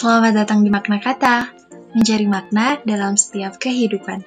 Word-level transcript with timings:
Selamat 0.00 0.32
datang 0.32 0.64
di 0.64 0.72
Makna 0.72 0.96
Kata, 0.96 1.52
mencari 1.92 2.24
makna 2.24 2.80
dalam 2.88 3.20
setiap 3.20 3.60
kehidupan. 3.60 4.24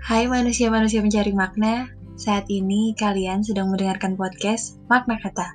Hai 0.00 0.24
manusia-manusia 0.24 1.04
mencari 1.04 1.36
makna, 1.36 1.92
saat 2.16 2.48
ini 2.48 2.96
kalian 2.96 3.44
sedang 3.44 3.68
mendengarkan 3.68 4.16
podcast 4.16 4.80
Makna 4.88 5.20
Kata, 5.20 5.52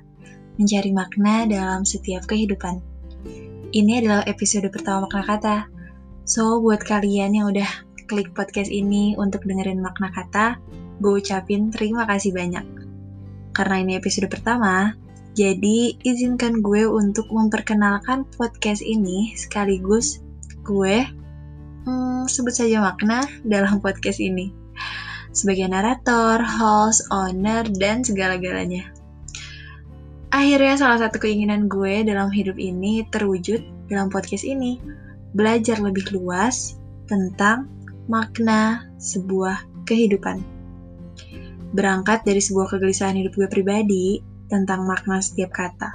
mencari 0.62 0.94
makna 0.94 1.42
dalam 1.50 1.82
setiap 1.82 2.22
kehidupan. 2.30 2.78
Ini 3.74 3.98
adalah 3.98 4.22
episode 4.30 4.70
pertama 4.70 5.10
Makna 5.10 5.26
Kata, 5.26 5.73
So, 6.24 6.56
buat 6.64 6.80
kalian 6.80 7.36
yang 7.36 7.52
udah 7.52 7.68
klik 8.08 8.32
podcast 8.32 8.72
ini 8.72 9.12
untuk 9.20 9.44
dengerin 9.44 9.84
makna 9.84 10.08
kata, 10.08 10.56
gue 11.04 11.20
ucapin 11.20 11.68
terima 11.68 12.08
kasih 12.08 12.32
banyak. 12.32 12.64
Karena 13.52 13.84
ini 13.84 14.00
episode 14.00 14.32
pertama, 14.32 14.96
jadi 15.36 15.92
izinkan 16.00 16.64
gue 16.64 16.88
untuk 16.88 17.28
memperkenalkan 17.28 18.24
podcast 18.40 18.80
ini 18.80 19.36
sekaligus 19.36 20.24
gue 20.64 21.04
hmm, 21.84 22.24
sebut 22.24 22.56
saja 22.56 22.80
makna 22.80 23.28
dalam 23.44 23.84
podcast 23.84 24.16
ini. 24.16 24.48
Sebagai 25.36 25.68
narator, 25.68 26.40
host, 26.40 27.04
owner, 27.12 27.68
dan 27.76 28.00
segala-galanya. 28.00 28.88
Akhirnya 30.32 30.80
salah 30.80 31.04
satu 31.04 31.20
keinginan 31.20 31.68
gue 31.68 32.00
dalam 32.00 32.32
hidup 32.32 32.56
ini 32.56 33.04
terwujud 33.12 33.60
dalam 33.92 34.08
podcast 34.08 34.48
ini 34.48 34.80
belajar 35.34 35.82
lebih 35.82 36.06
luas 36.14 36.78
tentang 37.10 37.68
makna 38.06 38.86
sebuah 39.02 39.60
kehidupan. 39.84 40.40
Berangkat 41.74 42.22
dari 42.22 42.38
sebuah 42.38 42.70
kegelisahan 42.70 43.18
hidup 43.18 43.34
gue 43.34 43.48
pribadi 43.50 44.22
tentang 44.46 44.86
makna 44.86 45.18
setiap 45.18 45.50
kata. 45.50 45.90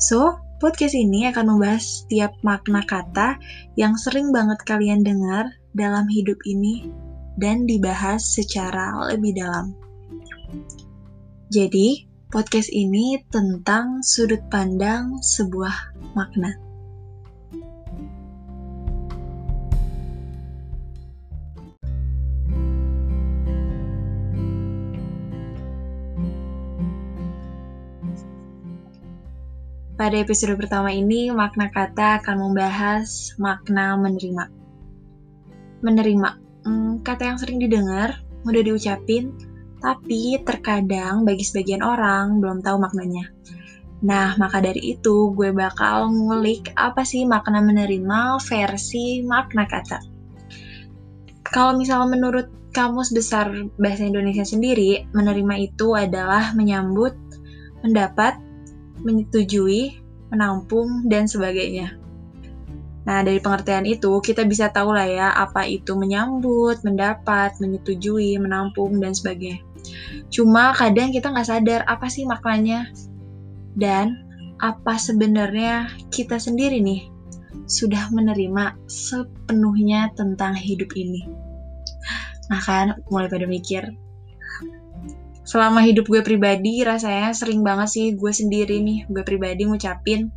So, 0.00 0.40
podcast 0.58 0.96
ini 0.96 1.28
akan 1.28 1.52
membahas 1.52 2.02
setiap 2.02 2.32
makna 2.40 2.80
kata 2.88 3.36
yang 3.76 3.94
sering 4.00 4.32
banget 4.32 4.58
kalian 4.64 5.04
dengar 5.04 5.46
dalam 5.76 6.08
hidup 6.08 6.40
ini 6.48 6.88
dan 7.36 7.68
dibahas 7.68 8.24
secara 8.24 9.12
lebih 9.12 9.36
dalam. 9.36 9.76
Jadi, 11.52 12.08
podcast 12.32 12.72
ini 12.72 13.20
tentang 13.28 14.00
sudut 14.00 14.40
pandang 14.48 15.20
sebuah 15.20 15.92
makna. 16.16 16.71
Pada 30.02 30.18
episode 30.18 30.58
pertama 30.58 30.90
ini, 30.90 31.30
makna 31.30 31.70
kata 31.70 32.18
akan 32.18 32.42
membahas 32.42 33.38
makna 33.38 33.94
menerima. 33.94 34.50
Menerima, 35.78 36.28
hmm, 36.66 37.06
kata 37.06 37.22
yang 37.30 37.38
sering 37.38 37.62
didengar, 37.62 38.18
mudah 38.42 38.66
diucapin, 38.66 39.30
tapi 39.78 40.42
terkadang 40.42 41.22
bagi 41.22 41.46
sebagian 41.46 41.86
orang 41.86 42.42
belum 42.42 42.66
tahu 42.66 42.82
maknanya. 42.82 43.30
Nah, 44.02 44.34
maka 44.42 44.58
dari 44.58 44.98
itu 44.98 45.38
gue 45.38 45.54
bakal 45.54 46.10
ngulik 46.10 46.74
apa 46.74 47.06
sih 47.06 47.22
makna 47.22 47.62
menerima 47.62 48.42
versi 48.42 49.22
makna 49.22 49.70
kata. 49.70 50.02
Kalau 51.46 51.78
misalnya 51.78 52.18
menurut 52.18 52.50
Kamus 52.74 53.14
Besar 53.14 53.54
Bahasa 53.78 54.02
Indonesia 54.02 54.42
sendiri, 54.42 55.06
menerima 55.14 55.62
itu 55.62 55.94
adalah 55.94 56.50
menyambut, 56.58 57.14
mendapat, 57.86 58.34
menyetujui, 59.00 59.96
menampung, 60.28 61.08
dan 61.08 61.24
sebagainya. 61.24 61.96
Nah, 63.02 63.26
dari 63.26 63.42
pengertian 63.42 63.82
itu, 63.82 64.22
kita 64.22 64.46
bisa 64.46 64.70
tahu 64.70 64.94
lah 64.94 65.08
ya, 65.08 65.28
apa 65.34 65.66
itu 65.66 65.98
menyambut, 65.98 66.86
mendapat, 66.86 67.58
menyetujui, 67.58 68.38
menampung, 68.38 69.02
dan 69.02 69.10
sebagainya. 69.10 69.58
Cuma 70.30 70.70
kadang 70.76 71.10
kita 71.10 71.34
nggak 71.34 71.48
sadar 71.48 71.80
apa 71.90 72.06
sih 72.06 72.22
maknanya, 72.22 72.86
dan 73.74 74.22
apa 74.62 74.94
sebenarnya 74.94 75.90
kita 76.14 76.38
sendiri 76.38 76.78
nih 76.78 77.10
sudah 77.66 78.06
menerima 78.14 78.78
sepenuhnya 78.86 80.14
tentang 80.14 80.54
hidup 80.54 80.94
ini. 80.94 81.26
Nah 82.46 82.62
kan, 82.62 82.94
mulai 83.10 83.26
pada 83.26 83.50
mikir, 83.50 83.82
selama 85.42 85.82
hidup 85.82 86.06
gue 86.06 86.22
pribadi 86.22 86.86
rasanya 86.86 87.34
sering 87.34 87.66
banget 87.66 87.88
sih 87.90 88.06
gue 88.14 88.30
sendiri 88.30 88.78
nih 88.78 89.10
gue 89.10 89.22
pribadi 89.26 89.66
ngucapin 89.66 90.30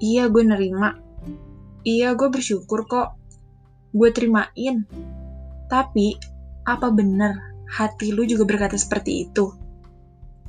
iya 0.00 0.28
gue 0.28 0.44
nerima. 0.44 0.96
Iya 1.86 2.18
gue 2.18 2.28
bersyukur 2.28 2.84
kok 2.90 3.16
gue 3.94 4.08
terimain. 4.12 4.84
Tapi 5.66 6.18
apa 6.66 6.90
bener 6.90 7.38
hati 7.66 8.10
lu 8.10 8.26
juga 8.26 8.46
berkata 8.46 8.74
seperti 8.74 9.28
itu? 9.28 9.54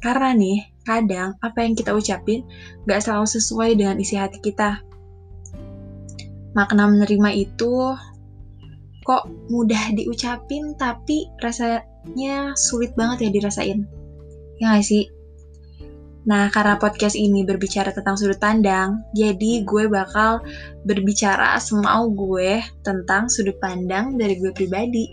Karena 0.01 0.33
nih 0.33 0.77
kadang 0.85 1.35
apa 1.41 1.65
yang 1.65 1.73
kita 1.73 1.93
ucapin 1.93 2.45
gak 2.85 3.01
selalu 3.01 3.27
sesuai 3.27 3.69
dengan 3.77 3.97
isi 3.97 4.17
hati 4.17 4.41
kita. 4.41 4.81
Makna 6.53 6.89
menerima 6.89 7.29
itu 7.37 7.93
kok 9.05 9.23
mudah 9.47 9.93
diucapin 9.95 10.75
tapi 10.75 11.29
rasanya 12.07 12.55
sulit 12.55 12.95
banget 12.95 13.27
ya 13.27 13.29
dirasain. 13.35 13.83
Ya 14.63 14.79
gak 14.79 14.87
sih? 14.87 15.11
Nah, 16.27 16.51
karena 16.51 16.75
podcast 16.75 17.15
ini 17.15 17.43
berbicara 17.43 17.91
tentang 17.95 18.19
sudut 18.19 18.39
pandang, 18.39 18.99
jadi 19.15 19.63
gue 19.63 19.87
bakal 19.87 20.43
berbicara 20.83 21.55
semau 21.59 22.11
gue 22.11 22.59
tentang 22.83 23.31
sudut 23.31 23.55
pandang 23.63 24.19
dari 24.19 24.35
gue 24.35 24.51
pribadi. 24.51 25.07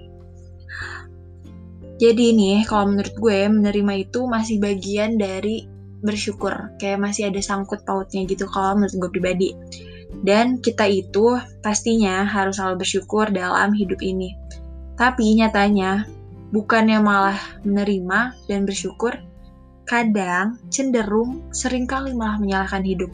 Jadi 2.02 2.34
nih, 2.34 2.66
kalau 2.66 2.90
menurut 2.90 3.14
gue, 3.14 3.46
menerima 3.46 4.10
itu 4.10 4.26
masih 4.26 4.58
bagian 4.58 5.14
dari 5.14 5.70
bersyukur. 6.02 6.74
Kayak 6.82 6.98
masih 6.98 7.30
ada 7.30 7.38
sangkut 7.38 7.86
pautnya 7.86 8.26
gitu 8.26 8.50
kalau 8.50 8.82
menurut 8.82 9.06
gue 9.06 9.10
pribadi. 9.14 9.50
Dan 10.26 10.58
kita 10.58 10.90
itu 10.90 11.38
pastinya 11.62 12.26
harus 12.26 12.58
selalu 12.58 12.82
bersyukur 12.82 13.30
dalam 13.30 13.70
hidup 13.70 14.02
ini. 14.02 14.34
Tapi 14.98 15.38
nyatanya, 15.38 16.10
bukannya 16.54 17.02
malah 17.02 17.38
menerima 17.66 18.46
dan 18.46 18.62
bersyukur, 18.62 19.18
kadang 19.90 20.62
cenderung 20.70 21.42
sering 21.50 21.90
kali 21.90 22.14
malah 22.14 22.38
menyalahkan 22.38 22.86
hidup. 22.86 23.10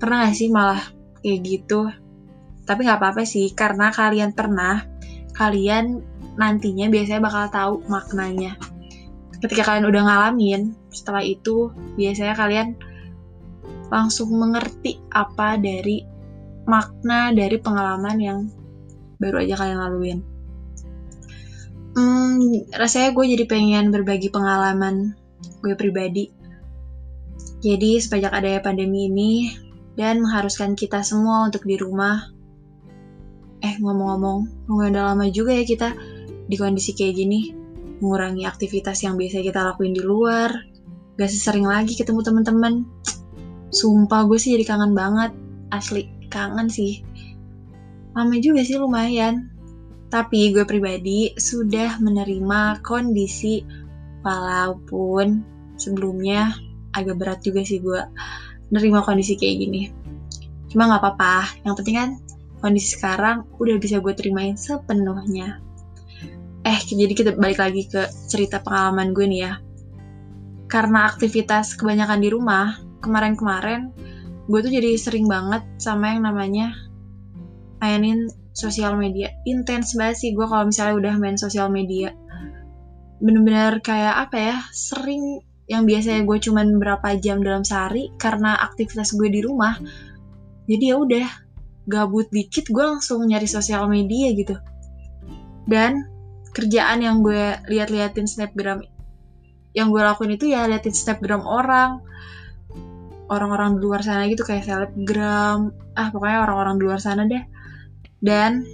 Pernah 0.00 0.24
gak 0.26 0.36
sih 0.40 0.48
malah 0.48 0.80
kayak 1.20 1.40
gitu? 1.44 1.92
Tapi 2.64 2.88
gak 2.88 2.96
apa-apa 2.96 3.28
sih, 3.28 3.52
karena 3.52 3.92
kalian 3.92 4.32
pernah, 4.32 4.88
kalian 5.36 6.00
nantinya 6.40 6.88
biasanya 6.88 7.20
bakal 7.20 7.44
tahu 7.52 7.74
maknanya. 7.92 8.56
Ketika 9.44 9.68
kalian 9.68 9.92
udah 9.92 10.02
ngalamin, 10.08 10.72
setelah 10.88 11.20
itu 11.20 11.68
biasanya 12.00 12.32
kalian 12.32 12.72
langsung 13.92 14.32
mengerti 14.32 14.96
apa 15.12 15.60
dari 15.60 16.00
makna 16.64 17.28
dari 17.36 17.60
pengalaman 17.60 18.16
yang 18.16 18.38
baru 19.20 19.44
aja 19.44 19.60
kalian 19.60 19.78
laluin. 19.84 20.33
Hmm, 21.94 22.66
rasanya 22.74 23.14
gue 23.14 23.24
jadi 23.38 23.44
pengen 23.46 23.94
berbagi 23.94 24.26
pengalaman 24.26 25.14
gue 25.62 25.78
pribadi. 25.78 26.26
Jadi 27.62 28.02
sepanjang 28.02 28.34
adanya 28.34 28.60
pandemi 28.60 29.06
ini 29.06 29.54
dan 29.94 30.18
mengharuskan 30.18 30.74
kita 30.74 31.06
semua 31.06 31.46
untuk 31.46 31.62
di 31.62 31.78
rumah. 31.78 32.34
Eh 33.62 33.78
ngomong-ngomong, 33.78 34.68
udah 34.68 35.14
lama 35.14 35.24
juga 35.30 35.54
ya 35.54 35.64
kita 35.64 35.94
di 36.50 36.56
kondisi 36.58 36.92
kayak 36.92 37.14
gini, 37.14 37.54
mengurangi 38.02 38.44
aktivitas 38.44 39.06
yang 39.06 39.14
biasa 39.14 39.40
kita 39.40 39.64
lakuin 39.64 39.94
di 39.94 40.02
luar, 40.02 40.50
gak 41.16 41.30
sesering 41.30 41.64
lagi 41.64 41.94
ketemu 41.94 42.20
teman-teman. 42.26 42.82
Sumpah 43.70 44.26
gue 44.26 44.36
sih 44.36 44.58
jadi 44.58 44.66
kangen 44.66 44.92
banget. 44.92 45.30
Asli, 45.70 46.10
kangen 46.26 46.66
sih. 46.66 47.06
Lama 48.18 48.34
juga 48.42 48.66
sih 48.66 48.76
lumayan. 48.76 49.53
Tapi 50.14 50.54
gue 50.54 50.62
pribadi 50.62 51.34
sudah 51.34 51.98
menerima 51.98 52.86
kondisi 52.86 53.66
walaupun 54.22 55.42
sebelumnya 55.74 56.54
agak 56.94 57.18
berat 57.18 57.42
juga 57.42 57.66
sih 57.66 57.82
gue 57.82 57.98
nerima 58.70 59.02
kondisi 59.02 59.34
kayak 59.34 59.56
gini. 59.58 59.82
Cuma 60.70 60.86
gak 60.86 61.02
apa-apa, 61.02 61.66
yang 61.66 61.74
penting 61.74 61.96
kan 61.98 62.10
kondisi 62.62 62.94
sekarang 62.94 63.42
udah 63.58 63.74
bisa 63.82 63.98
gue 63.98 64.14
terimain 64.14 64.54
sepenuhnya. 64.54 65.58
Eh, 66.62 66.78
jadi 66.86 67.10
kita 67.10 67.34
balik 67.34 67.58
lagi 67.58 67.90
ke 67.90 68.06
cerita 68.30 68.62
pengalaman 68.62 69.10
gue 69.18 69.26
nih 69.26 69.40
ya. 69.50 69.52
Karena 70.70 71.10
aktivitas 71.10 71.74
kebanyakan 71.74 72.22
di 72.22 72.30
rumah, 72.30 72.78
kemarin-kemarin 73.02 73.90
gue 74.46 74.60
tuh 74.62 74.70
jadi 74.70 74.94
sering 74.94 75.26
banget 75.26 75.66
sama 75.82 76.14
yang 76.14 76.22
namanya 76.30 76.70
mainin 77.82 78.30
sosial 78.54 78.94
media. 78.94 79.34
Intens 79.44 79.98
banget 79.98 80.16
sih 80.22 80.30
gue 80.32 80.46
kalau 80.46 80.70
misalnya 80.70 80.94
udah 80.96 81.14
main 81.18 81.36
sosial 81.36 81.68
media. 81.68 82.14
Bener-bener 83.18 83.82
kayak 83.82 84.30
apa 84.30 84.36
ya 84.38 84.56
sering 84.70 85.42
yang 85.66 85.84
biasanya 85.84 86.22
gue 86.22 86.38
cuman 86.38 86.78
berapa 86.78 87.18
jam 87.18 87.42
dalam 87.42 87.66
sehari 87.66 88.14
karena 88.20 88.54
aktivitas 88.60 89.16
gue 89.16 89.32
di 89.32 89.40
rumah 89.40 89.80
jadi 90.68 90.92
ya 90.92 90.96
udah 91.00 91.26
gabut 91.88 92.28
dikit 92.28 92.68
gue 92.68 92.84
langsung 92.84 93.24
nyari 93.24 93.48
sosial 93.48 93.90
media 93.90 94.32
gitu. 94.32 94.56
Dan 95.64 96.04
kerjaan 96.54 97.02
yang 97.02 97.20
gue 97.20 97.58
liat-liatin 97.68 98.30
snapgram 98.30 98.86
yang 99.74 99.90
gue 99.90 100.00
lakuin 100.00 100.38
itu 100.38 100.54
ya 100.54 100.70
liatin 100.70 100.94
snapgram 100.94 101.42
orang 101.42 101.98
orang-orang 103.26 103.76
di 103.76 103.80
luar 103.82 104.00
sana 104.06 104.30
gitu 104.30 104.46
kayak 104.46 104.62
selebgram 104.62 105.74
ah 105.98 106.08
pokoknya 106.14 106.46
orang-orang 106.46 106.74
di 106.78 106.84
luar 106.86 107.00
sana 107.02 107.26
deh 107.26 107.42
dan 108.24 108.64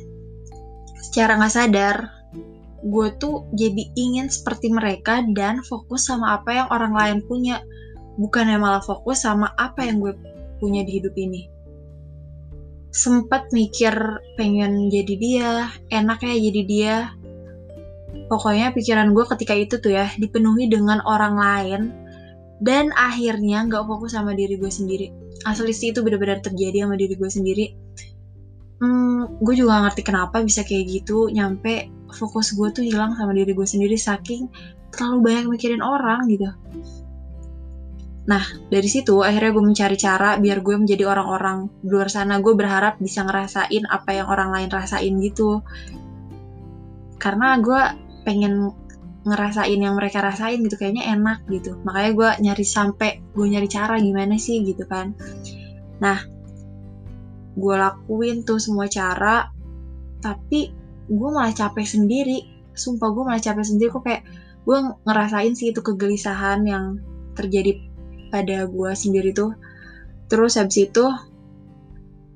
secara 1.10 1.34
nggak 1.42 1.50
sadar 1.52 1.96
gue 2.80 3.08
tuh 3.20 3.44
jadi 3.52 3.92
ingin 3.92 4.32
seperti 4.32 4.72
mereka 4.72 5.20
dan 5.36 5.60
fokus 5.60 6.08
sama 6.08 6.40
apa 6.40 6.64
yang 6.64 6.68
orang 6.72 6.94
lain 6.96 7.18
punya. 7.26 7.60
Bukannya 8.16 8.56
malah 8.56 8.84
fokus 8.84 9.24
sama 9.24 9.52
apa 9.56 9.84
yang 9.84 10.00
gue 10.00 10.16
punya 10.60 10.84
di 10.84 11.00
hidup 11.00 11.12
ini. 11.16 11.48
Sempat 12.90 13.52
mikir 13.54 13.92
pengen 14.34 14.88
jadi 14.88 15.14
dia 15.20 15.50
enak 15.92 16.24
ya 16.24 16.34
jadi 16.36 16.62
dia. 16.64 16.96
Pokoknya 18.32 18.72
pikiran 18.72 19.12
gue 19.12 19.24
ketika 19.36 19.54
itu 19.54 19.76
tuh 19.76 19.92
ya 19.94 20.08
dipenuhi 20.16 20.66
dengan 20.70 21.04
orang 21.04 21.34
lain 21.36 21.82
dan 22.60 22.92
akhirnya 22.96 23.64
nggak 23.68 23.84
fokus 23.84 24.16
sama 24.16 24.32
diri 24.32 24.56
gue 24.56 24.72
sendiri. 24.72 25.12
Asli 25.44 25.72
sih 25.72 25.92
itu 25.92 26.00
benar-benar 26.04 26.44
terjadi 26.44 26.84
sama 26.84 26.96
diri 26.96 27.14
gue 27.16 27.30
sendiri 27.30 27.66
hmm, 28.80 29.44
gue 29.44 29.54
juga 29.54 29.84
ngerti 29.86 30.02
kenapa 30.02 30.40
bisa 30.40 30.64
kayak 30.64 30.84
gitu. 30.88 31.28
Nyampe 31.28 31.92
fokus 32.10 32.56
gue 32.56 32.68
tuh 32.74 32.82
hilang 32.82 33.14
sama 33.14 33.36
diri 33.36 33.54
gue 33.54 33.68
sendiri 33.68 33.94
saking 33.94 34.50
terlalu 34.90 35.18
banyak 35.30 35.44
mikirin 35.46 35.84
orang 35.84 36.26
gitu. 36.26 36.50
Nah 38.26 38.42
dari 38.68 38.88
situ 38.90 39.22
akhirnya 39.22 39.54
gue 39.54 39.64
mencari 39.64 39.96
cara 39.96 40.36
biar 40.40 40.58
gue 40.64 40.74
menjadi 40.80 41.04
orang-orang 41.06 41.70
di 41.84 41.88
luar 41.92 42.08
sana. 42.10 42.42
Gue 42.42 42.56
berharap 42.58 42.98
bisa 42.98 43.22
ngerasain 43.22 43.84
apa 43.86 44.10
yang 44.16 44.26
orang 44.26 44.50
lain 44.50 44.70
rasain 44.72 45.14
gitu. 45.22 45.62
Karena 47.20 47.60
gue 47.60 47.80
pengen 48.24 48.72
ngerasain 49.20 49.76
yang 49.76 49.94
mereka 49.94 50.24
rasain 50.24 50.58
gitu. 50.64 50.80
Kayaknya 50.80 51.14
enak 51.14 51.46
gitu. 51.52 51.76
Makanya 51.84 52.10
gue 52.16 52.30
nyari 52.48 52.64
sampai 52.64 53.10
gue 53.36 53.46
nyari 53.46 53.68
cara 53.70 54.00
gimana 54.00 54.40
sih 54.40 54.64
gitu 54.64 54.88
kan. 54.88 55.14
Nah 56.00 56.39
gue 57.60 57.74
lakuin 57.76 58.42
tuh 58.48 58.56
semua 58.56 58.88
cara 58.88 59.52
tapi 60.24 60.72
gue 61.10 61.28
malah 61.32 61.52
capek 61.52 61.84
sendiri. 61.84 62.48
Sumpah 62.72 63.12
gue 63.12 63.22
malah 63.24 63.42
capek 63.42 63.64
sendiri. 63.66 63.88
Kok 63.92 64.02
kayak 64.04 64.22
gue 64.64 64.76
ngerasain 65.04 65.52
sih 65.52 65.72
itu 65.72 65.80
kegelisahan 65.84 66.64
yang 66.64 67.00
terjadi 67.36 67.76
pada 68.32 68.64
gue 68.64 68.90
sendiri 68.96 69.36
tuh. 69.36 69.52
Terus 70.32 70.56
habis 70.56 70.88
itu 70.88 71.04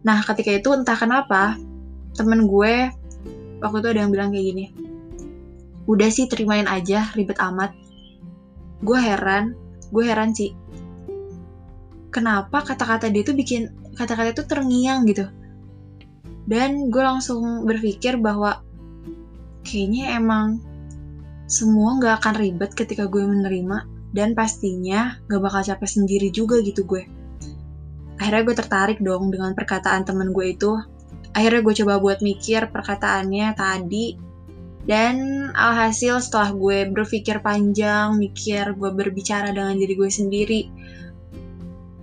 nah 0.04 0.20
ketika 0.20 0.52
itu 0.52 0.68
entah 0.76 0.98
kenapa 1.00 1.56
temen 2.12 2.44
gue 2.44 2.92
waktu 3.64 3.76
itu 3.80 3.88
ada 3.88 4.00
yang 4.04 4.12
bilang 4.12 4.28
kayak 4.28 4.52
gini 4.52 4.64
udah 5.88 6.12
sih 6.12 6.28
terimain 6.28 6.68
aja 6.68 7.08
ribet 7.16 7.40
amat. 7.40 7.72
Gue 8.84 9.00
heran 9.00 9.56
gue 9.94 10.04
heran 10.04 10.34
sih. 10.34 10.50
Kenapa 12.10 12.62
kata-kata 12.62 13.10
dia 13.10 13.22
tuh 13.26 13.34
bikin 13.38 13.70
kata-kata 13.94 14.34
itu 14.34 14.44
terngiang 14.44 15.06
gitu. 15.08 15.26
Dan 16.44 16.92
gue 16.92 17.02
langsung 17.02 17.64
berpikir 17.64 18.20
bahwa 18.20 18.60
kayaknya 19.64 20.20
emang 20.20 20.60
semua 21.48 21.96
nggak 21.96 22.14
akan 22.20 22.34
ribet 22.36 22.70
ketika 22.76 23.08
gue 23.08 23.24
menerima 23.24 23.88
dan 24.14 24.36
pastinya 24.36 25.18
gak 25.26 25.42
bakal 25.42 25.64
capek 25.64 25.88
sendiri 25.88 26.28
juga 26.30 26.60
gitu 26.60 26.84
gue. 26.84 27.02
Akhirnya 28.20 28.42
gue 28.46 28.56
tertarik 28.56 28.98
dong 29.02 29.34
dengan 29.34 29.56
perkataan 29.56 30.06
temen 30.06 30.30
gue 30.30 30.54
itu. 30.54 30.78
Akhirnya 31.34 31.66
gue 31.66 31.74
coba 31.82 31.98
buat 31.98 32.22
mikir 32.22 32.70
perkataannya 32.70 33.58
tadi 33.58 34.14
dan 34.84 35.48
alhasil 35.56 36.20
setelah 36.20 36.52
gue 36.54 36.92
berpikir 36.92 37.40
panjang 37.40 38.20
mikir 38.20 38.76
gue 38.76 38.90
berbicara 38.92 39.50
dengan 39.50 39.80
diri 39.80 39.96
gue 39.96 40.10
sendiri 40.12 40.60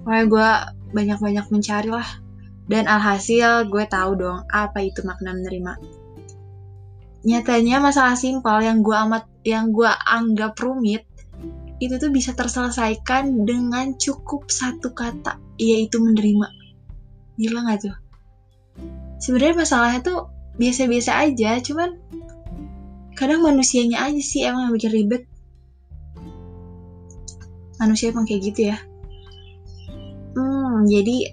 Pokoknya 0.02 0.26
gue 0.26 0.50
banyak-banyak 0.92 1.48
mencari 1.52 1.90
lah. 1.90 2.08
Dan 2.70 2.88
alhasil 2.88 3.68
gue 3.68 3.84
tahu 3.90 4.16
dong 4.16 4.48
apa 4.48 4.80
itu 4.80 5.04
makna 5.04 5.36
menerima. 5.36 5.76
Nyatanya 7.22 7.84
masalah 7.84 8.16
simpel 8.16 8.64
yang 8.64 8.82
gue 8.82 8.96
amat 8.96 9.28
yang 9.44 9.74
gue 9.76 9.90
anggap 10.08 10.58
rumit 10.62 11.06
itu 11.82 11.98
tuh 11.98 12.14
bisa 12.14 12.38
terselesaikan 12.38 13.44
dengan 13.44 13.98
cukup 13.98 14.48
satu 14.54 14.94
kata 14.94 15.42
yaitu 15.58 15.98
menerima. 15.98 16.48
Gila 17.42 17.66
gak 17.66 17.80
tuh? 17.90 17.96
Sebenarnya 19.18 19.66
masalahnya 19.66 20.00
tuh 20.02 20.20
biasa-biasa 20.58 21.26
aja, 21.26 21.58
cuman 21.62 21.98
kadang 23.18 23.42
manusianya 23.46 24.02
aja 24.02 24.22
sih 24.22 24.46
emang 24.46 24.70
yang 24.70 24.74
bikin 24.78 24.94
ribet. 24.94 25.24
Manusia 27.82 28.14
emang 28.14 28.30
kayak 28.30 28.42
gitu 28.54 28.74
ya. 28.74 28.78
Hmm, 30.82 30.90
jadi 30.90 31.30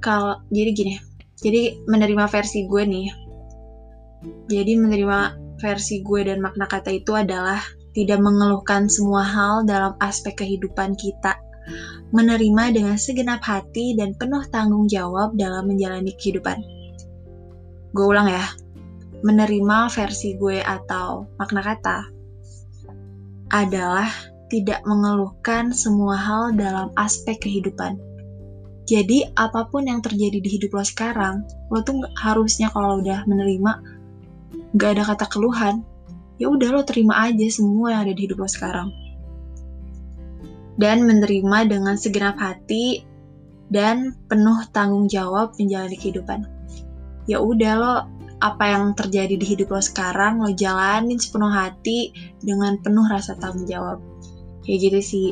kalau 0.00 0.40
jadi 0.48 0.72
gini, 0.72 0.96
jadi 1.36 1.84
menerima 1.84 2.24
versi 2.32 2.64
gue 2.64 2.80
nih. 2.88 3.08
Jadi 4.48 4.72
menerima 4.80 5.18
versi 5.60 6.00
gue 6.00 6.24
dan 6.24 6.40
makna 6.40 6.64
kata 6.64 6.96
itu 6.96 7.12
adalah 7.12 7.60
tidak 7.92 8.24
mengeluhkan 8.24 8.88
semua 8.88 9.20
hal 9.20 9.68
dalam 9.68 10.00
aspek 10.00 10.40
kehidupan 10.40 10.96
kita. 10.96 11.36
Menerima 12.16 12.72
dengan 12.72 12.96
segenap 12.96 13.44
hati 13.44 13.92
dan 14.00 14.16
penuh 14.16 14.48
tanggung 14.48 14.88
jawab 14.88 15.36
dalam 15.36 15.68
menjalani 15.68 16.16
kehidupan. 16.16 16.56
Gue 17.92 18.04
ulang 18.08 18.32
ya, 18.32 18.48
menerima 19.20 19.92
versi 19.92 20.40
gue 20.40 20.64
atau 20.64 21.28
makna 21.36 21.60
kata 21.60 21.98
adalah 23.52 24.08
tidak 24.48 24.80
mengeluhkan 24.88 25.68
semua 25.68 26.16
hal 26.16 26.56
dalam 26.56 26.88
aspek 26.96 27.44
kehidupan. 27.44 28.13
Jadi 28.84 29.24
apa 29.32 29.64
pun 29.64 29.88
yang 29.88 30.04
terjadi 30.04 30.44
di 30.44 30.48
hidup 30.60 30.76
lo 30.76 30.84
sekarang, 30.84 31.48
lo 31.72 31.80
tuh 31.80 32.04
harusnya 32.20 32.68
kalau 32.68 33.00
udah 33.00 33.24
menerima 33.24 33.72
gak 34.76 34.90
ada 35.00 35.02
kata 35.08 35.24
keluhan, 35.32 35.80
ya 36.36 36.52
udah 36.52 36.68
lo 36.68 36.82
terima 36.84 37.24
aja 37.24 37.48
semua 37.48 37.96
yang 37.96 38.00
ada 38.04 38.12
di 38.12 38.28
hidup 38.28 38.44
lo 38.44 38.48
sekarang. 38.48 38.92
Dan 40.76 41.08
menerima 41.08 41.70
dengan 41.70 41.96
segenap 41.96 42.36
hati 42.36 43.06
dan 43.72 44.12
penuh 44.28 44.60
tanggung 44.74 45.08
jawab 45.08 45.56
menjalani 45.56 45.96
kehidupan. 45.96 46.44
Ya 47.24 47.40
udah 47.40 47.72
lo 47.80 47.94
apa 48.44 48.64
yang 48.68 48.92
terjadi 48.92 49.40
di 49.40 49.46
hidup 49.56 49.72
lo 49.72 49.80
sekarang 49.80 50.44
lo 50.44 50.52
jalanin 50.52 51.16
sepenuh 51.16 51.48
hati 51.48 52.12
dengan 52.44 52.76
penuh 52.76 53.08
rasa 53.08 53.32
tanggung 53.40 53.64
jawab 53.64 53.96
kayak 54.68 54.90
gitu 54.90 55.00
sih 55.00 55.28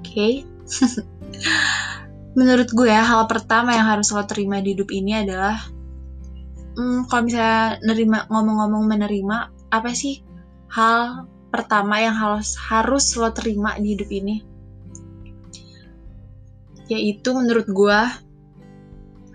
oke 0.00 0.08
okay? 0.08 0.32
menurut 2.36 2.68
gue 2.68 2.92
ya 2.92 3.00
hal 3.00 3.24
pertama 3.24 3.72
yang 3.72 3.88
harus 3.96 4.12
lo 4.12 4.20
terima 4.28 4.60
di 4.60 4.76
hidup 4.76 4.92
ini 4.92 5.24
adalah 5.24 5.56
hmm, 6.76 7.08
kalau 7.08 7.24
misalnya 7.24 7.80
nerima 7.80 8.28
ngomong-ngomong 8.28 8.84
menerima 8.84 9.36
apa 9.72 9.90
sih 9.96 10.20
hal 10.68 11.24
pertama 11.48 11.96
yang 12.04 12.12
harus 12.12 12.52
harus 12.60 13.16
lo 13.16 13.32
terima 13.32 13.72
di 13.80 13.96
hidup 13.96 14.10
ini? 14.12 14.36
Yaitu 16.92 17.32
menurut 17.32 17.66
gue 17.66 18.00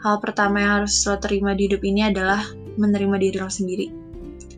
hal 0.01 0.15
pertama 0.21 0.61
yang 0.61 0.71
harus 0.85 0.93
lo 1.09 1.17
terima 1.17 1.57
di 1.57 1.65
hidup 1.65 1.81
ini 1.81 2.05
adalah 2.05 2.45
menerima 2.77 3.17
diri 3.17 3.37
lo 3.41 3.49
sendiri. 3.49 3.87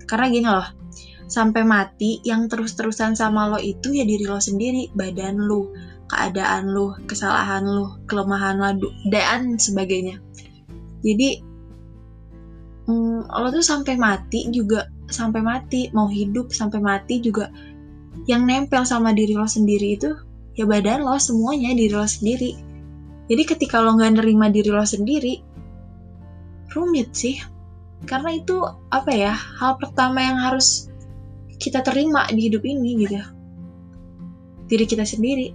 Karena 0.03 0.27
gini 0.27 0.47
loh 0.51 0.67
sampai 1.31 1.63
mati 1.63 2.19
yang 2.27 2.51
terus-terusan 2.51 3.15
sama 3.15 3.47
lo 3.47 3.57
itu 3.57 3.95
ya 3.95 4.03
diri 4.03 4.27
lo 4.27 4.37
sendiri, 4.37 4.91
badan 4.91 5.39
lo, 5.47 5.71
keadaan 6.13 6.69
lo, 6.69 6.93
kesalahan 7.09 7.65
lo, 7.65 7.97
kelemahan 8.05 8.61
lo, 8.61 8.89
dan 9.09 9.57
sebagainya. 9.57 10.21
Jadi 11.01 11.41
mm, 12.85 13.33
lo 13.33 13.47
tuh 13.49 13.65
sampai 13.65 13.97
mati 13.97 14.45
juga 14.53 14.85
sampai 15.09 15.41
mati 15.41 15.89
mau 15.91 16.07
hidup 16.07 16.53
sampai 16.53 16.79
mati 16.79 17.19
juga 17.19 17.49
yang 18.29 18.45
nempel 18.45 18.85
sama 18.85 19.11
diri 19.11 19.35
lo 19.35 19.49
sendiri 19.49 19.99
itu 19.99 20.15
ya 20.53 20.63
badan 20.69 21.01
lo 21.01 21.17
semuanya 21.17 21.73
diri 21.73 21.91
lo 21.91 22.05
sendiri. 22.05 22.53
Jadi 23.27 23.43
ketika 23.49 23.81
lo 23.81 23.97
nggak 23.97 24.21
nerima 24.21 24.53
diri 24.53 24.69
lo 24.69 24.85
sendiri, 24.85 25.41
rumit 26.77 27.09
sih. 27.17 27.41
Karena 28.05 28.35
itu 28.37 28.61
apa 28.91 29.11
ya 29.15 29.33
hal 29.33 29.79
pertama 29.81 30.21
yang 30.21 30.37
harus 30.37 30.91
kita 31.57 31.81
terima 31.81 32.27
di 32.29 32.51
hidup 32.51 32.61
ini 32.67 32.99
gitu 32.99 33.23
diri 34.67 34.85
kita 34.87 35.05
sendiri 35.05 35.53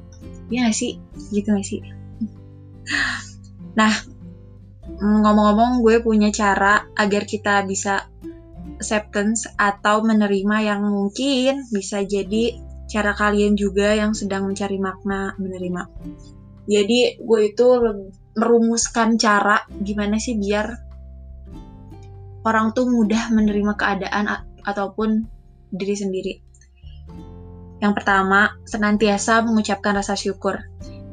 ya 0.49 0.69
gak 0.69 0.77
sih 0.77 1.01
gitu 1.33 1.53
gak 1.53 1.67
sih 1.67 1.81
nah 3.79 3.93
ngomong-ngomong, 4.99 5.85
gue 5.87 6.03
punya 6.03 6.33
cara 6.35 6.89
agar 6.99 7.23
kita 7.29 7.63
bisa 7.69 8.11
acceptance 8.79 9.47
atau 9.59 10.03
menerima 10.03 10.57
yang 10.63 10.81
mungkin 10.87 11.67
bisa 11.71 12.03
jadi 12.03 12.59
cara 12.89 13.13
kalian 13.15 13.55
juga 13.55 13.95
yang 13.95 14.17
sedang 14.17 14.49
mencari 14.49 14.81
makna 14.81 15.37
menerima. 15.37 15.83
Jadi 16.69 17.21
gue 17.21 17.41
itu 17.49 17.67
merumuskan 18.39 19.19
cara 19.19 19.67
gimana 19.83 20.17
sih 20.17 20.39
biar 20.39 20.67
orang 22.47 22.73
tuh 22.73 22.89
mudah 22.89 23.29
menerima 23.35 23.77
keadaan 23.77 24.47
ataupun 24.65 25.27
diri 25.69 25.97
sendiri. 25.97 26.33
Yang 27.79 28.03
pertama, 28.03 28.59
senantiasa 28.67 29.43
mengucapkan 29.47 29.95
rasa 29.95 30.19
syukur. 30.19 30.59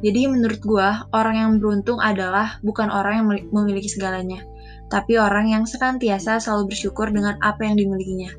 Jadi 0.01 0.29
menurut 0.29 0.61
gue, 0.61 0.89
orang 1.13 1.35
yang 1.37 1.51
beruntung 1.61 2.01
adalah 2.01 2.57
bukan 2.65 2.89
orang 2.89 3.13
yang 3.21 3.27
memiliki 3.53 3.89
segalanya, 3.89 4.41
tapi 4.89 5.17
orang 5.17 5.49
yang 5.49 5.63
senantiasa 5.65 6.41
selalu 6.41 6.73
bersyukur 6.73 7.09
dengan 7.09 7.37
apa 7.41 7.65
yang 7.65 7.77
dimilikinya. 7.77 8.33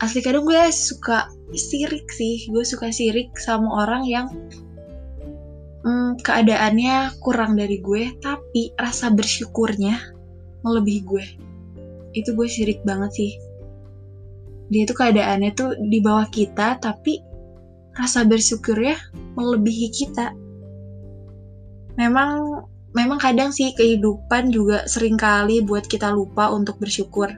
Asli 0.00 0.24
kadang 0.24 0.48
gue 0.48 0.60
suka 0.72 1.28
sirik 1.52 2.08
sih, 2.10 2.48
gue 2.48 2.64
suka 2.64 2.90
sirik 2.90 3.36
sama 3.36 3.84
orang 3.84 4.02
yang 4.08 4.26
hmm, 5.84 6.20
keadaannya 6.20 7.16
kurang 7.20 7.56
dari 7.56 7.80
gue, 7.80 8.16
tapi 8.20 8.72
rasa 8.76 9.12
bersyukurnya 9.12 9.98
melebihi 10.64 11.00
gue. 11.04 11.24
Itu 12.12 12.36
gue 12.36 12.48
sirik 12.48 12.84
banget 12.84 13.12
sih 13.12 13.30
dia 14.72 14.88
tuh 14.88 14.96
keadaannya 14.96 15.52
tuh 15.52 15.76
di 15.76 16.00
bawah 16.00 16.24
kita 16.32 16.80
tapi 16.80 17.20
rasa 17.92 18.24
bersyukurnya 18.24 18.96
melebihi 19.36 19.88
kita. 19.92 20.32
Memang 22.00 22.64
memang 22.96 23.20
kadang 23.20 23.52
sih 23.52 23.76
kehidupan 23.76 24.48
juga 24.48 24.88
sering 24.88 25.20
kali 25.20 25.60
buat 25.60 25.84
kita 25.84 26.08
lupa 26.08 26.48
untuk 26.48 26.80
bersyukur. 26.80 27.28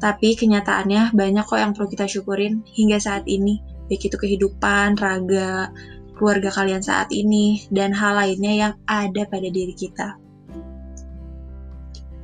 Tapi 0.00 0.36
kenyataannya 0.36 1.16
banyak 1.16 1.44
kok 1.48 1.60
yang 1.60 1.72
perlu 1.72 1.88
kita 1.88 2.04
syukurin 2.04 2.60
hingga 2.76 3.00
saat 3.00 3.24
ini. 3.24 3.64
Baik 3.88 4.12
itu 4.12 4.16
kehidupan 4.20 5.00
raga 5.00 5.72
keluarga 6.20 6.52
kalian 6.52 6.84
saat 6.84 7.08
ini 7.08 7.64
dan 7.72 7.96
hal 7.96 8.20
lainnya 8.20 8.52
yang 8.68 8.74
ada 8.84 9.24
pada 9.24 9.48
diri 9.48 9.72
kita. 9.72 10.20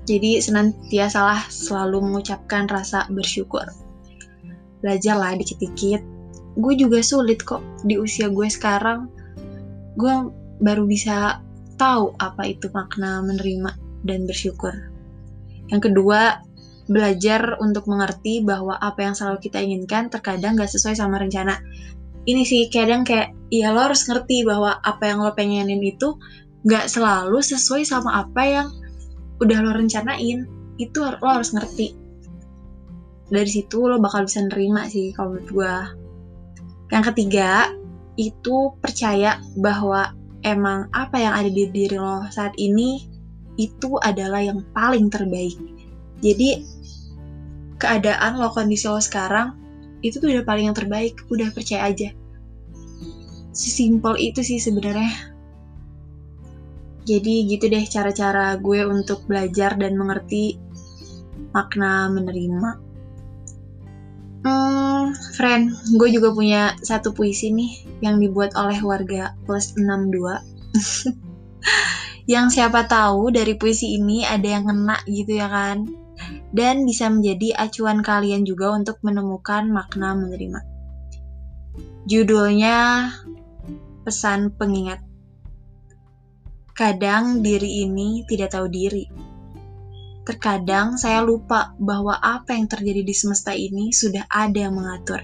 Jadi 0.05 0.39
senantiasalah 0.39 1.49
selalu 1.49 2.05
mengucapkan 2.05 2.69
rasa 2.69 3.09
bersyukur 3.11 3.65
belajar 4.87 5.19
lah 5.19 5.35
dikit-dikit. 5.35 5.99
Gue 6.55 6.79
juga 6.79 7.03
sulit 7.03 7.43
kok 7.43 7.59
di 7.83 7.99
usia 7.99 8.31
gue 8.31 8.47
sekarang. 8.47 9.11
Gue 9.99 10.31
baru 10.63 10.87
bisa 10.87 11.43
tahu 11.75 12.15
apa 12.23 12.47
itu 12.47 12.71
makna 12.71 13.19
menerima 13.27 13.75
dan 14.07 14.31
bersyukur. 14.31 14.73
Yang 15.67 15.91
kedua 15.91 16.39
belajar 16.87 17.59
untuk 17.59 17.91
mengerti 17.91 18.47
bahwa 18.47 18.79
apa 18.79 19.03
yang 19.03 19.19
selalu 19.19 19.43
kita 19.43 19.59
inginkan 19.59 20.07
terkadang 20.07 20.55
gak 20.55 20.71
sesuai 20.71 20.95
sama 20.95 21.19
rencana. 21.19 21.59
Ini 22.23 22.47
sih 22.47 22.71
kadang 22.71 23.03
kayak 23.03 23.35
ya 23.51 23.75
lo 23.75 23.91
harus 23.91 24.07
ngerti 24.07 24.47
bahwa 24.47 24.79
apa 24.87 25.03
yang 25.11 25.19
lo 25.27 25.35
pengenin 25.35 25.83
itu 25.83 26.15
gak 26.63 26.87
selalu 26.87 27.43
sesuai 27.43 27.83
sama 27.83 28.23
apa 28.23 28.43
yang 28.47 28.69
udah 29.43 29.59
lo 29.67 29.75
rencanain. 29.75 30.47
Itu 30.79 31.03
lo 31.03 31.27
harus 31.27 31.51
ngerti 31.51 32.06
dari 33.27 33.51
situ 33.51 33.87
lo 33.87 33.99
bakal 33.99 34.27
bisa 34.27 34.47
nerima 34.47 34.87
sih 34.87 35.11
kalau 35.11 35.35
menurut 35.35 35.51
gue 35.51 35.75
yang 36.95 37.05
ketiga 37.11 37.75
itu 38.17 38.73
percaya 38.79 39.43
bahwa 39.59 40.15
emang 40.47 40.87
apa 40.95 41.19
yang 41.19 41.35
ada 41.35 41.51
di 41.51 41.69
diri 41.69 41.99
lo 41.99 42.23
saat 42.31 42.55
ini 42.57 43.03
itu 43.57 43.97
adalah 44.01 44.41
yang 44.45 44.63
paling 44.71 45.11
terbaik. 45.11 45.57
Jadi 46.23 46.65
keadaan 47.77 48.39
lo 48.41 48.53
kondisi 48.53 48.89
lo 48.89 49.01
sekarang 49.01 49.57
itu 50.01 50.23
tuh 50.23 50.31
udah 50.31 50.45
paling 50.47 50.71
yang 50.71 50.77
terbaik. 50.77 51.19
Udah 51.29 51.51
percaya 51.53 51.91
aja. 51.91 52.13
Sesimpel 53.51 54.17
itu 54.21 54.45
sih 54.45 54.61
sebenarnya. 54.61 55.33
Jadi 57.07 57.49
gitu 57.49 57.71
deh 57.71 57.85
cara-cara 57.87 58.59
gue 58.61 58.81
untuk 58.85 59.25
belajar 59.27 59.79
dan 59.79 59.95
mengerti 59.97 60.59
makna 61.55 62.11
menerima 62.13 62.86
Hmm, 64.47 65.11
friend, 65.35 65.75
gue 65.99 66.07
juga 66.15 66.31
punya 66.31 66.79
satu 66.79 67.11
puisi 67.11 67.51
nih 67.51 67.83
yang 67.99 68.23
dibuat 68.23 68.55
oleh 68.55 68.79
warga 68.79 69.35
plus 69.43 69.75
62. 69.75 70.39
yang 72.31 72.47
siapa 72.47 72.87
tahu 72.87 73.35
dari 73.35 73.59
puisi 73.59 73.99
ini 73.99 74.23
ada 74.23 74.47
yang 74.47 74.71
kena 74.71 75.03
gitu 75.11 75.35
ya 75.35 75.51
kan. 75.51 75.91
Dan 76.55 76.87
bisa 76.87 77.11
menjadi 77.11 77.59
acuan 77.59 78.07
kalian 78.07 78.47
juga 78.47 78.71
untuk 78.71 79.03
menemukan 79.03 79.67
makna 79.67 80.15
menerima. 80.15 80.63
Judulnya 82.07 83.11
Pesan 84.07 84.55
Pengingat. 84.55 85.03
Kadang 86.71 87.43
diri 87.43 87.83
ini 87.83 88.23
tidak 88.31 88.55
tahu 88.55 88.71
diri 88.71 89.26
Terkadang 90.27 90.99
saya 90.99 91.23
lupa 91.23 91.79
bahwa 91.79 92.19
apa 92.19 92.51
yang 92.51 92.67
terjadi 92.67 93.07
di 93.07 93.15
semesta 93.15 93.55
ini 93.55 93.95
sudah 93.95 94.27
ada 94.27 94.67
yang 94.67 94.75
mengatur. 94.75 95.23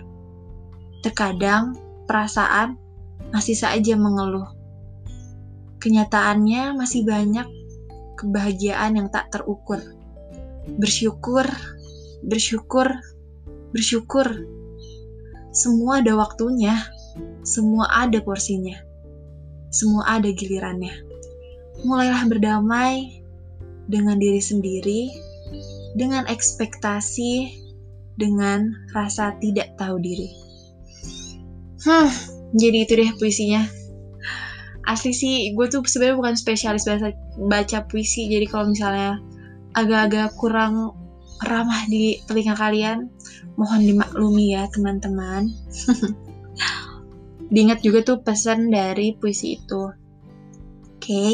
Terkadang 1.03 1.75
perasaan 2.07 2.79
masih 3.35 3.59
saja 3.59 3.99
mengeluh. 3.99 4.47
Kenyataannya 5.83 6.79
masih 6.79 7.03
banyak 7.03 7.51
kebahagiaan 8.15 9.03
yang 9.03 9.09
tak 9.11 9.35
terukur. 9.35 9.83
Bersyukur, 10.79 11.51
bersyukur, 12.23 12.87
bersyukur. 13.75 14.47
Semua 15.51 15.99
ada 15.99 16.15
waktunya, 16.15 16.79
semua 17.43 17.91
ada 17.91 18.23
porsinya, 18.23 18.79
semua 19.75 20.07
ada 20.07 20.31
gilirannya. 20.31 20.95
Mulailah 21.83 22.23
berdamai 22.31 23.22
dengan 23.87 24.19
diri 24.19 24.39
sendiri, 24.39 25.11
dengan 25.99 26.27
ekspektasi, 26.29 27.63
dengan 28.17 28.73
rasa 28.93 29.35
tidak 29.41 29.75
tahu 29.81 29.99
diri. 29.99 30.29
Hmm, 31.83 32.11
jadi 32.55 32.87
itu 32.87 32.93
deh 32.95 33.11
puisinya. 33.19 33.63
Asli 34.87 35.15
sih, 35.15 35.55
gue 35.55 35.67
tuh 35.71 35.83
sebenarnya 35.87 36.19
bukan 36.19 36.35
spesialis 36.35 36.87
baca, 36.87 37.15
baca 37.47 37.79
puisi, 37.87 38.27
jadi 38.27 38.47
kalau 38.51 38.75
misalnya 38.75 39.23
agak-agak 39.79 40.35
kurang 40.39 40.95
ramah 41.47 41.87
di 41.87 42.19
telinga 42.27 42.55
kalian, 42.59 43.11
mohon 43.55 43.83
dimaklumi 43.83 44.55
ya 44.59 44.67
teman-teman. 44.75 45.51
Diingat 47.53 47.85
juga 47.85 48.03
tuh 48.03 48.19
pesan 48.25 48.73
dari 48.73 49.15
puisi 49.19 49.61
itu. 49.61 49.93
Oke. 50.99 50.99
Okay. 50.99 51.33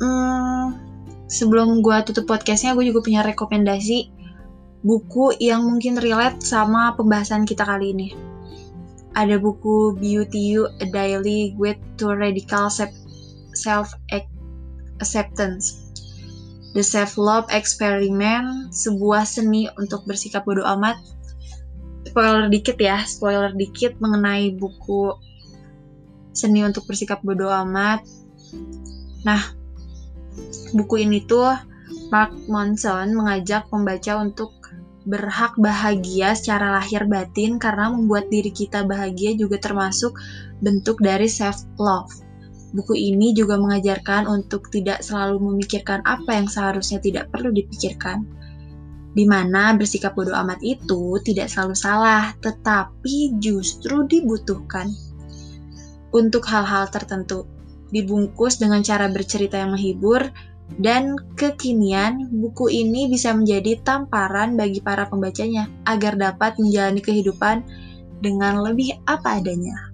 Hmm, 0.00 0.89
sebelum 1.30 1.78
gue 1.80 1.94
tutup 2.10 2.26
podcastnya, 2.26 2.74
gue 2.74 2.90
juga 2.90 3.06
punya 3.06 3.22
rekomendasi 3.22 4.10
buku 4.82 5.38
yang 5.38 5.62
mungkin 5.62 5.94
relate 6.02 6.42
sama 6.42 6.98
pembahasan 6.98 7.46
kita 7.46 7.62
kali 7.62 7.94
ini. 7.94 8.10
Ada 9.14 9.38
buku 9.38 9.94
Beauty 9.98 10.54
You, 10.54 10.66
A 10.82 10.86
Daily 10.90 11.54
Guide 11.54 11.78
to 12.02 12.10
Radical 12.10 12.66
Self-Acceptance. 13.54 15.86
The 16.70 16.86
Self-Love 16.86 17.50
Experiment, 17.50 18.70
sebuah 18.70 19.26
seni 19.26 19.66
untuk 19.74 20.06
bersikap 20.06 20.46
bodoh 20.46 20.62
amat. 20.78 21.02
Spoiler 22.06 22.46
dikit 22.46 22.78
ya, 22.78 23.02
spoiler 23.02 23.50
dikit 23.54 23.98
mengenai 23.98 24.54
buku 24.54 25.18
seni 26.30 26.62
untuk 26.62 26.86
bersikap 26.86 27.26
bodoh 27.26 27.50
amat. 27.50 28.06
Nah, 29.26 29.42
buku 30.74 31.06
ini 31.06 31.24
tuh 31.24 31.54
Mark 32.10 32.34
Monson 32.46 33.14
mengajak 33.14 33.70
pembaca 33.70 34.18
untuk 34.22 34.54
berhak 35.08 35.56
bahagia 35.56 36.36
secara 36.36 36.76
lahir 36.76 37.08
batin 37.08 37.56
karena 37.56 37.88
membuat 37.88 38.28
diri 38.28 38.52
kita 38.52 38.84
bahagia 38.84 39.32
juga 39.32 39.56
termasuk 39.56 40.12
bentuk 40.60 41.00
dari 41.00 41.26
self 41.26 41.64
love. 41.80 42.12
Buku 42.70 42.94
ini 42.94 43.34
juga 43.34 43.58
mengajarkan 43.58 44.30
untuk 44.30 44.70
tidak 44.70 45.02
selalu 45.02 45.42
memikirkan 45.42 46.06
apa 46.06 46.38
yang 46.38 46.46
seharusnya 46.46 47.02
tidak 47.02 47.26
perlu 47.34 47.50
dipikirkan. 47.50 48.22
Di 49.10 49.26
mana 49.26 49.74
bersikap 49.74 50.14
bodoh 50.14 50.38
amat 50.38 50.62
itu 50.62 51.18
tidak 51.26 51.50
selalu 51.50 51.74
salah, 51.74 52.30
tetapi 52.38 53.42
justru 53.42 54.06
dibutuhkan 54.06 54.86
untuk 56.14 56.46
hal-hal 56.46 56.86
tertentu. 56.86 57.42
Dibungkus 57.90 58.62
dengan 58.62 58.86
cara 58.86 59.10
bercerita 59.10 59.58
yang 59.58 59.74
menghibur, 59.74 60.30
dan 60.78 61.18
kekinian, 61.34 62.30
buku 62.30 62.70
ini 62.70 63.10
bisa 63.10 63.34
menjadi 63.34 63.80
tamparan 63.82 64.54
bagi 64.54 64.78
para 64.78 65.10
pembacanya 65.10 65.66
agar 65.88 66.14
dapat 66.14 66.54
menjalani 66.62 67.02
kehidupan 67.02 67.66
dengan 68.22 68.62
lebih 68.62 68.94
apa 69.08 69.42
adanya. 69.42 69.90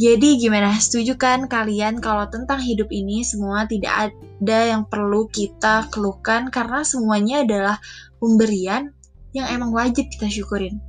Jadi 0.00 0.40
gimana? 0.40 0.72
Setuju 0.80 1.20
kan 1.20 1.44
kalian 1.44 2.00
kalau 2.00 2.24
tentang 2.32 2.56
hidup 2.64 2.88
ini 2.88 3.20
semua 3.20 3.68
tidak 3.68 4.16
ada 4.16 4.58
yang 4.72 4.88
perlu 4.88 5.28
kita 5.28 5.92
keluhkan 5.92 6.48
karena 6.48 6.80
semuanya 6.80 7.44
adalah 7.44 7.76
pemberian 8.16 8.96
yang 9.36 9.44
emang 9.52 9.76
wajib 9.76 10.08
kita 10.08 10.32
syukurin. 10.32 10.80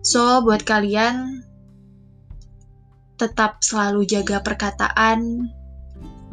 So, 0.00 0.40
buat 0.40 0.64
kalian 0.64 1.44
tetap 3.20 3.60
selalu 3.60 4.08
jaga 4.08 4.40
perkataan, 4.40 5.50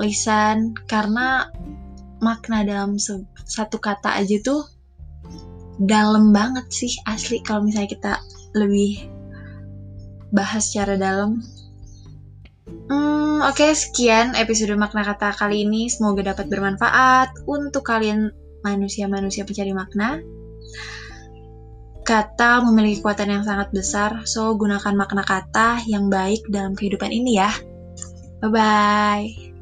lisan, 0.02 0.74
karena 0.90 1.50
makna 2.24 2.64
dalam 2.64 2.96
satu 3.44 3.78
kata 3.78 4.16
aja 4.16 4.40
tuh 4.40 4.64
dalam 5.82 6.32
banget 6.32 6.70
sih 6.70 6.94
asli 7.10 7.42
kalau 7.44 7.66
misalnya 7.66 7.90
kita 7.92 8.14
lebih 8.56 9.10
bahas 10.34 10.70
secara 10.70 10.98
dalam. 10.98 11.42
Hmm, 12.90 13.44
oke 13.44 13.60
okay, 13.60 13.72
sekian 13.76 14.34
episode 14.34 14.74
makna 14.80 15.06
kata 15.06 15.34
kali 15.36 15.66
ini. 15.66 15.90
Semoga 15.90 16.34
dapat 16.34 16.50
bermanfaat 16.50 17.46
untuk 17.46 17.86
kalian 17.86 18.34
manusia-manusia 18.66 19.46
pencari 19.46 19.74
makna. 19.76 20.22
Kata 22.04 22.60
memiliki 22.68 23.00
kekuatan 23.00 23.32
yang 23.32 23.44
sangat 23.48 23.72
besar, 23.72 24.28
so 24.28 24.52
gunakan 24.60 24.92
makna 24.92 25.24
kata 25.24 25.80
yang 25.88 26.12
baik 26.12 26.44
dalam 26.52 26.76
kehidupan 26.76 27.16
ini 27.16 27.40
ya. 27.40 27.52
Bye-bye. 28.44 29.53